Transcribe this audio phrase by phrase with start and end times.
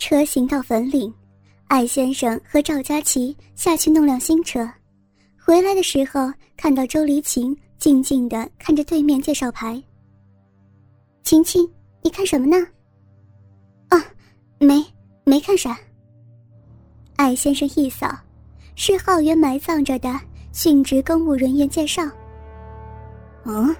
[0.00, 1.12] 车行到坟岭，
[1.68, 4.68] 艾先生和赵佳琪下去弄辆新车。
[5.38, 9.80] 回来的时候，看到周黎晴静静的看着对面介绍牌。
[11.22, 11.70] 晴晴，
[12.02, 12.66] 你看什么呢？
[13.90, 14.02] 啊，
[14.58, 14.82] 没，
[15.24, 15.78] 没看啥。
[17.16, 18.10] 艾先生一扫，
[18.76, 20.18] 是浩源埋葬着的
[20.50, 22.02] 殉职公务人员介绍。
[23.44, 23.76] 嗯，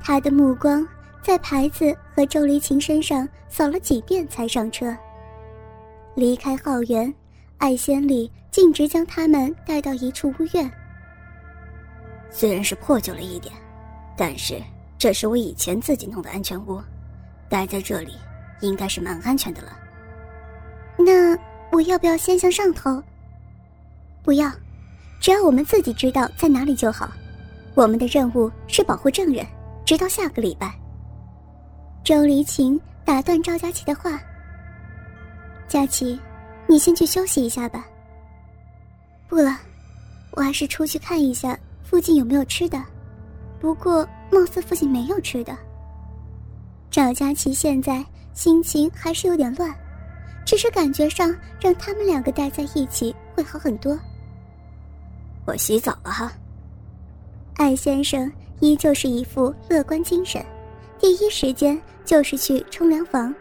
[0.00, 0.88] 他的目光。
[1.22, 4.96] 在牌子和周黎晴身上扫了几遍，才上车。
[6.14, 7.12] 离开浩园，
[7.58, 10.70] 艾仙里径直将他们带到一处屋院。
[12.30, 13.54] 虽然是破旧了一点，
[14.16, 14.60] 但是
[14.98, 16.80] 这是我以前自己弄的安全屋，
[17.48, 18.14] 待在这里
[18.60, 19.78] 应该是蛮安全的了。
[20.98, 21.38] 那
[21.70, 23.02] 我要不要先向上头？
[24.22, 24.50] 不要，
[25.20, 27.08] 只要我们自己知道在哪里就好。
[27.74, 29.46] 我们的任务是保护证人，
[29.84, 30.74] 直到下个礼拜。
[32.04, 34.18] 周黎晴打断赵佳琪的话
[35.68, 36.18] ：“佳琪，
[36.66, 37.86] 你先去休息一下吧。
[39.28, 39.54] 不了，
[40.30, 42.82] 我还是出去看一下附近有没有吃的。
[43.60, 45.54] 不过貌似附近没有吃的。”
[46.90, 49.74] 赵佳琪现在心情还是有点乱，
[50.46, 53.98] 只是感觉上让他们两个待在一起会好很多。
[55.44, 56.32] 我洗澡了哈。
[57.56, 60.42] 艾先生依旧是一副乐观精神。
[61.00, 63.34] 第一时间就是去冲凉房。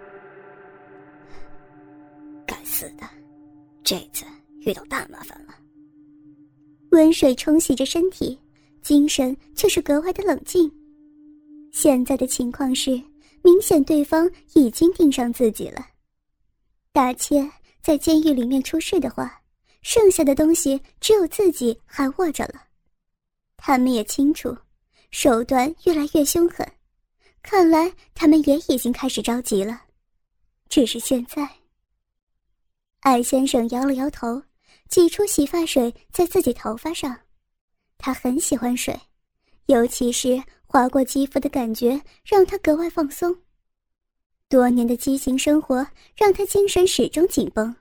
[2.46, 3.08] 该死的，
[3.84, 4.26] 这次
[4.62, 5.56] 遇到大麻烦了。
[6.92, 8.40] 温水冲洗着身体，
[8.82, 10.72] 精神却是格外的冷静。
[11.72, 12.92] 现在的情况是，
[13.44, 15.86] 明显对方已经盯上自己了。
[16.92, 17.48] 大切
[17.82, 19.42] 在监狱里面出事的话，
[19.82, 22.62] 剩下的东西只有自己还握着了。
[23.58, 24.56] 他们也清楚，
[25.12, 26.66] 手段越来越凶狠。
[27.50, 29.84] 看来他们也已经开始着急了，
[30.68, 31.50] 只是现在。
[33.00, 34.44] 艾先生摇了摇头，
[34.90, 37.18] 挤出洗发水在自己头发上。
[37.98, 39.00] 他很喜欢水，
[39.68, 43.34] 尤其是划过肌肤的感觉，让他格外放松。
[44.50, 45.88] 多年的畸形生活
[46.18, 47.74] 让他精神始终紧绷，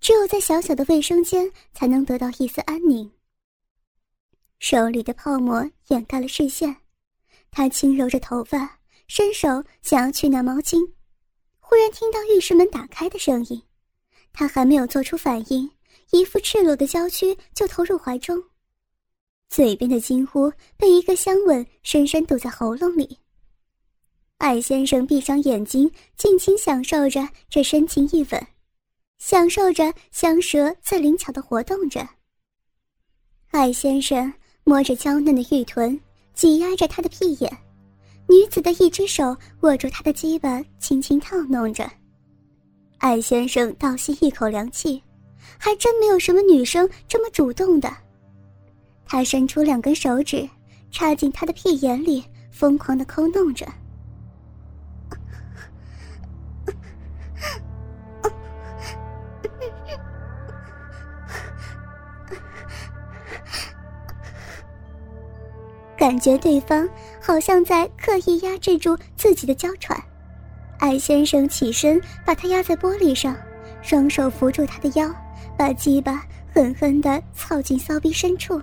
[0.00, 3.10] 只有在小小的卫生间才能得到一丝安宁。
[4.60, 6.76] 手里的泡沫掩盖了视线，
[7.50, 8.78] 他轻揉着头发。
[9.12, 10.78] 伸手想要去拿毛巾，
[11.58, 13.60] 忽然听到浴室门打开的声音，
[14.32, 15.68] 他还没有做出反应，
[16.12, 18.40] 一副赤裸的娇躯就投入怀中，
[19.48, 23.18] 嘴边的惊呼被一个香吻深深堵在喉咙里。
[24.38, 28.46] 艾先生闭上眼睛，尽情享受着这深情一吻，
[29.18, 32.08] 享受着香舌在灵巧的活动着。
[33.48, 34.32] 艾先生
[34.62, 36.00] 摸着娇嫩的玉臀，
[36.32, 37.69] 挤压着她的屁眼。
[38.30, 41.90] 女子的一只手握住他的鸡巴，轻轻套弄着。
[42.98, 45.02] 艾先生倒吸一口凉气，
[45.58, 47.92] 还真没有什么女生这么主动的。
[49.04, 50.48] 他伸出两根手指，
[50.92, 53.66] 插进他的屁眼里，疯狂的抠弄着。
[66.00, 66.88] 感觉对方
[67.20, 70.02] 好像在刻意压制住自己的娇喘，
[70.78, 73.36] 艾先生起身把他压在玻璃上，
[73.82, 75.14] 双手扶住他的腰，
[75.58, 76.24] 把鸡巴
[76.54, 78.58] 狠狠地操进骚逼深处。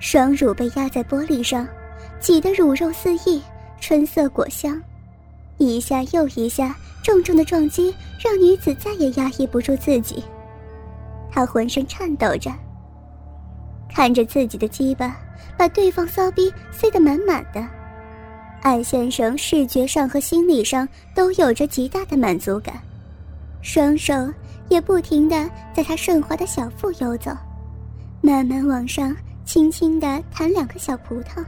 [0.00, 1.64] 双乳被压在玻璃上，
[2.18, 3.40] 挤得乳肉四溢，
[3.80, 4.82] 春色果香，
[5.58, 10.24] 一下又一下重重的撞击让女子再也压抑不住自己，
[11.30, 12.50] 她浑身颤抖着，
[13.88, 15.16] 看着自己的鸡巴。
[15.56, 17.66] 把对方骚逼塞得满满的，
[18.62, 22.74] 艾先生视觉上和心理上都有着极大的满足感，
[23.62, 24.14] 双手
[24.68, 27.30] 也不停地在他顺滑的小腹游走，
[28.20, 31.44] 慢慢往上，轻轻地弹两个小葡萄。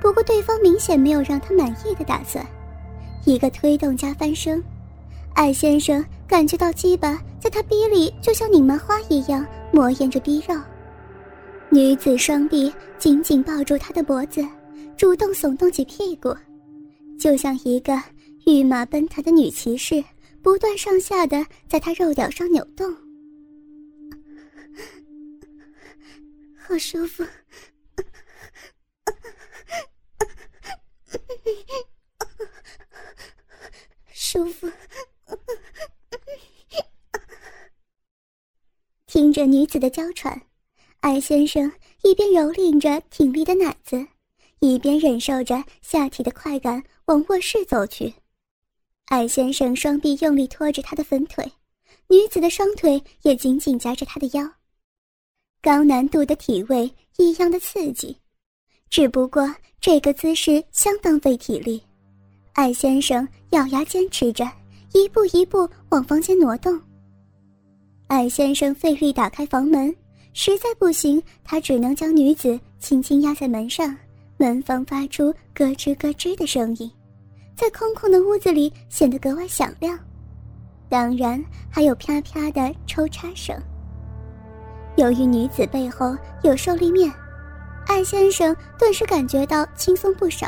[0.00, 2.44] 不过对方明显没有让他满意的打算，
[3.24, 4.62] 一个推动加翻身，
[5.34, 10.54] 艾先生感觉到鸡巴在他逼里就像拧麻花一样磨研着逼肉。
[11.70, 14.42] 女子双臂紧紧抱住他的脖子，
[14.96, 16.34] 主动耸动起屁股，
[17.20, 17.92] 就像一个
[18.46, 20.02] 御马奔腾的女骑士，
[20.42, 22.90] 不断上下的在他肉屌上扭动。
[26.56, 27.22] 好舒服，
[34.12, 34.68] 舒服。
[39.06, 40.47] 听着女子的娇喘。
[41.00, 41.70] 艾先生
[42.02, 44.04] 一边蹂躏着挺立的奶子，
[44.58, 48.12] 一边忍受着下体的快感，往卧室走去。
[49.06, 51.50] 艾先生双臂用力拖着她的粉腿，
[52.08, 54.50] 女子的双腿也紧紧夹着他的腰。
[55.62, 58.16] 高难度的体位异样的刺激，
[58.90, 61.80] 只不过这个姿势相当费体力。
[62.54, 64.44] 艾先生咬牙坚持着，
[64.92, 66.78] 一步一步往房间挪动。
[68.08, 69.94] 艾先生费力打开房门，
[70.40, 73.92] 实在不行，他只能将女子轻轻压在门上，
[74.36, 76.88] 门房发出咯吱咯吱的声音，
[77.56, 79.98] 在空空的屋子里显得格外响亮。
[80.88, 83.60] 当然，还有啪啪的抽插声。
[84.96, 87.12] 由于女子背后有受力面，
[87.88, 90.46] 艾先生顿时感觉到轻松不少。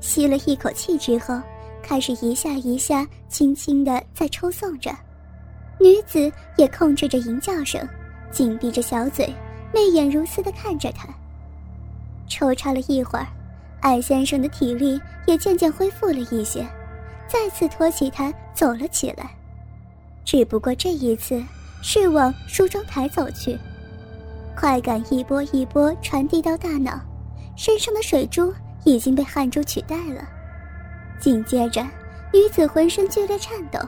[0.00, 1.38] 吸了一口气之后，
[1.82, 4.90] 开始一下一下轻轻的在抽送着。
[5.78, 7.86] 女子也控制着吟叫声，
[8.34, 9.32] 紧闭着小嘴，
[9.72, 11.08] 媚眼如丝的看着他。
[12.28, 13.26] 抽插了一会儿，
[13.80, 16.66] 艾先生的体力也渐渐恢复了一些，
[17.26, 19.30] 再次托起他走了起来。
[20.24, 21.42] 只不过这一次。
[21.86, 23.58] 是往梳妆台走去，
[24.56, 26.98] 快感一波一波传递到大脑，
[27.56, 28.50] 身上的水珠
[28.84, 30.26] 已经被汗珠取代了。
[31.20, 31.82] 紧接着，
[32.32, 33.78] 女子浑身剧烈颤抖，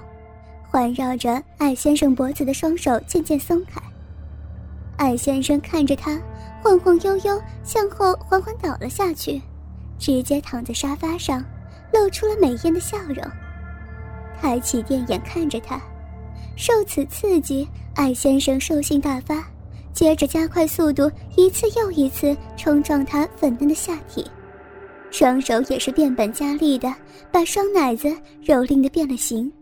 [0.68, 3.80] 环绕着艾先生脖子的双手渐渐松开。
[4.96, 6.20] 艾先生看着她
[6.62, 9.40] 晃晃悠悠向后缓缓倒了下去，
[9.98, 11.44] 直接躺在沙发上，
[11.92, 13.22] 露出了美艳的笑容，
[14.40, 15.80] 抬起电眼看着他。
[16.56, 19.46] 受此刺激，艾先生兽性大发，
[19.92, 24.26] 接着加快速度，一次又一次冲撞他粉嫩的下体，
[25.10, 26.92] 双手也是变本加厉的
[27.30, 28.08] 把双奶子
[28.42, 29.52] 蹂躏的变了形。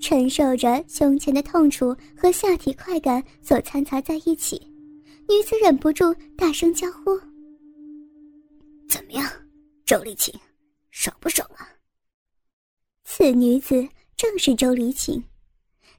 [0.00, 4.60] 承受着胸前的痛楚和下体快感所掺杂在一起，
[5.28, 7.18] 女子忍不住大声娇呼
[8.88, 9.28] ：“怎么样，
[9.84, 10.32] 周丽琴，
[10.90, 11.68] 爽不爽啊？”
[13.04, 15.22] 此女子正是周丽琴。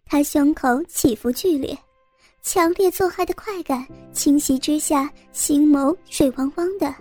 [0.06, 1.78] 她胸口起伏剧烈，
[2.42, 6.96] 强烈作爱的快感侵袭之下，心眸水汪汪的，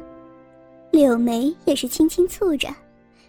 [0.91, 2.69] 柳眉也是轻轻蹙着，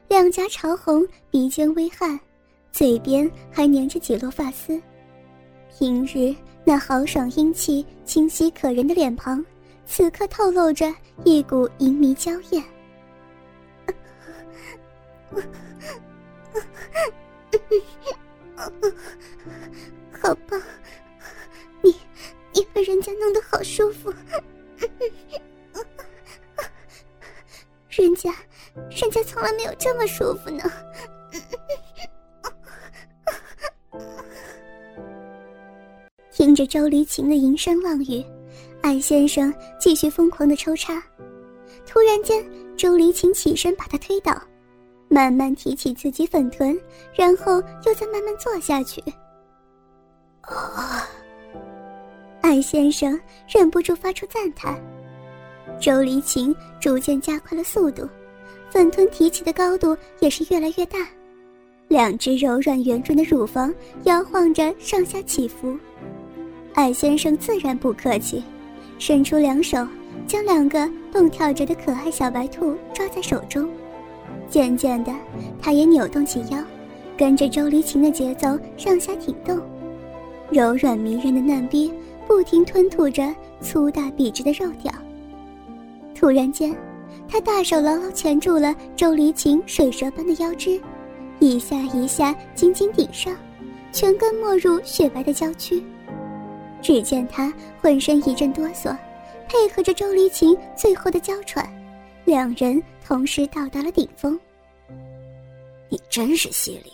[0.08, 2.20] 两颊潮红，鼻尖微汗，
[2.78, 4.80] 嘴边还粘着几落发丝。
[5.76, 9.44] 平日那豪爽英气、清晰可人的脸庞，
[9.84, 10.94] 此刻透露着
[11.24, 12.64] 一股淫迷娇艳。
[20.22, 20.62] 好棒！
[21.82, 21.96] 你
[22.54, 24.14] 你把人家弄得好舒服，
[27.90, 28.32] 人家
[28.92, 30.64] 人家从来没有这么舒服呢。
[36.58, 38.26] 着周黎琴的吟声浪语，
[38.82, 41.00] 艾先生继续疯狂的抽插。
[41.86, 42.44] 突然间，
[42.76, 44.36] 周黎琴起身把他推倒。
[45.08, 46.76] 慢慢提起自己粉臀，
[47.14, 49.00] 然后又再慢慢坐下去。
[50.42, 51.08] 啊！
[52.42, 53.18] 艾先生
[53.48, 54.82] 忍不住发出赞叹。
[55.80, 58.10] 周黎琴逐渐加快了速度，
[58.72, 61.08] 粉臀提起的高度也是越来越大，
[61.88, 63.72] 两只柔软圆润的乳房
[64.06, 65.78] 摇晃着上下起伏。
[66.78, 68.44] 艾先生自然不客气，
[69.00, 69.80] 伸出两手，
[70.28, 73.68] 将两个蹦跳着的可爱小白兔抓在手中。
[74.48, 75.12] 渐渐的，
[75.60, 76.64] 他也扭动起腰，
[77.18, 79.60] 跟着周黎琴的节奏上下挺动，
[80.52, 81.92] 柔软迷人的嫩逼
[82.28, 84.94] 不停吞吐着粗大笔直的肉条。
[86.14, 86.76] 突然间，
[87.28, 90.80] 他大手牢牢钳住了周黎琴水蛇般的腰肢，
[91.40, 93.36] 一下一下紧紧顶上，
[93.92, 95.82] 全根没入雪白的娇躯。
[96.82, 98.98] 只见他浑身一阵哆嗦，
[99.48, 101.68] 配合着周黎琴最后的娇喘。
[102.26, 104.40] 两人同时到达了顶峰。
[105.90, 106.92] 你真是犀利。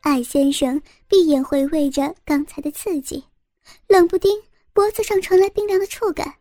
[0.00, 3.24] 艾先生闭眼回味着刚才的刺激，
[3.88, 4.40] 冷不丁
[4.72, 6.32] 脖子上传来冰凉的触感。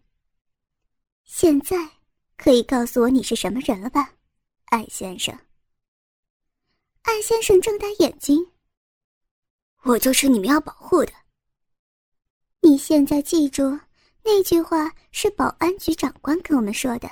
[1.23, 1.75] 现在
[2.37, 4.11] 可以告诉我你是什么人了吧，
[4.65, 5.35] 艾先生？
[7.01, 8.47] 艾先生睁大眼睛。
[9.83, 11.11] 我就是你们要保护的。
[12.67, 13.79] 你现在记住，
[14.25, 17.09] 那句话是保安局长官跟我们说的。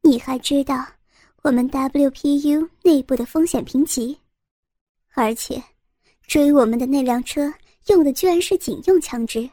[0.00, 0.86] 你还知道
[1.42, 4.18] 我们 WPU 内部的风险评级，
[5.12, 5.62] 而且
[6.26, 7.52] 追我们的那辆车
[7.88, 9.46] 用的居然是警用枪支，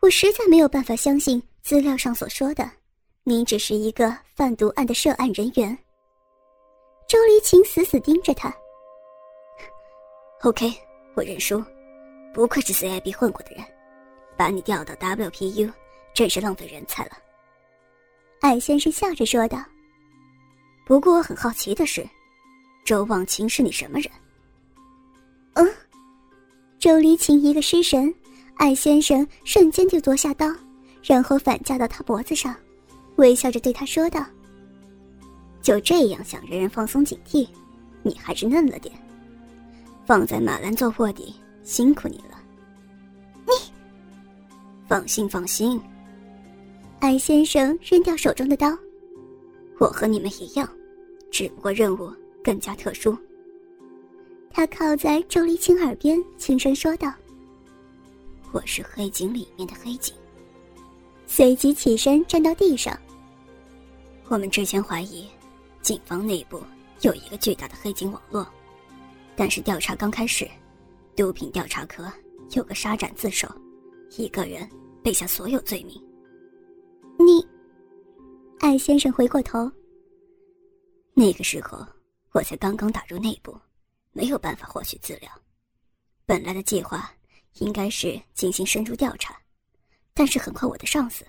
[0.00, 2.70] 我实在没有办法相信资料上所说的，
[3.24, 5.74] 你只是一个贩毒案的涉案人员。
[7.08, 8.54] 周黎琴死死盯着他。
[10.42, 10.70] OK，
[11.14, 11.64] 我认输，
[12.34, 13.64] 不愧是 CIB 混过的人，
[14.40, 15.70] 把你调到 WPU
[16.14, 17.10] 真是浪费人才了。
[18.40, 19.62] 艾先生笑着说道。
[20.86, 22.08] 不过我很好奇的是，
[22.82, 24.10] 周望清是你什么人？
[25.52, 25.68] 嗯，
[26.78, 28.14] 周离晴一个失神，
[28.54, 30.46] 艾先生瞬间就夺下刀，
[31.02, 32.56] 然后反架到他脖子上，
[33.16, 34.24] 微笑着对他说道
[35.60, 37.46] ：“就这样想让人放松警惕，
[38.02, 38.94] 你还是嫩了点。
[40.06, 42.29] 放在马兰做卧底，辛苦你了。
[44.90, 45.80] 放心放心。”
[46.98, 48.76] 艾先生扔掉手中的刀，
[49.78, 50.68] 我和你们一样，
[51.30, 53.16] 只不过任务更加特殊。
[54.50, 57.14] 他靠在周丽清耳边轻声说道
[58.50, 60.12] ：“我是黑警里面的黑警。”
[61.24, 62.98] 随即起身站到地上。
[64.26, 65.24] 我们之前怀疑，
[65.82, 66.60] 警方内部
[67.02, 68.44] 有一个巨大的黑警网络，
[69.36, 70.50] 但是调查刚开始，
[71.14, 72.12] 毒品调查科
[72.50, 73.48] 有个杀斩自首，
[74.16, 74.68] 一个人
[75.02, 76.02] 背下所有罪名。
[77.18, 77.46] 你，
[78.58, 79.70] 艾先生回过头。
[81.14, 81.86] 那个时候，
[82.32, 83.56] 我才刚刚打入内部，
[84.12, 85.30] 没有办法获取资料。
[86.26, 87.12] 本来的计划
[87.54, 89.38] 应该是进行深入调查，
[90.12, 91.24] 但是很快我的上司，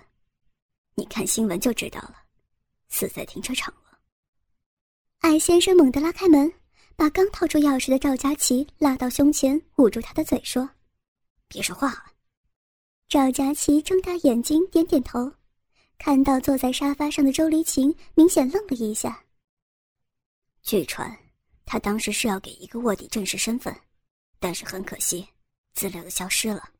[0.94, 2.16] 你看新闻就知道了，
[2.88, 3.98] 死在停车场了。
[5.20, 6.52] 艾先生猛地拉开门，
[6.96, 10.68] 把刚掏出钥匙的赵佳琪拉到胸前，捂住他的嘴说
[11.48, 12.06] ：“别说话了。”
[13.12, 15.30] 赵佳琪睁大眼睛，点点头。
[15.98, 19.22] 看到坐在沙发上的周离晴，明显愣了一下。
[20.62, 21.14] 据传，
[21.66, 23.76] 他当时是要给一个卧底证实身份，
[24.38, 25.28] 但是很可惜，
[25.74, 26.70] 资料都消失了。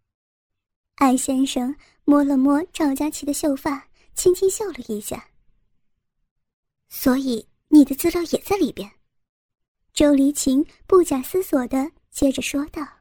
[0.95, 5.29] 艾先生摸了摸赵佳琪的秀发，轻轻笑了一下。
[6.89, 8.91] 所以你的资料也在里边。
[9.93, 12.83] 周离晴不假思索的接着说道。